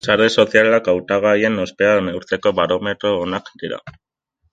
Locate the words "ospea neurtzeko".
1.65-2.55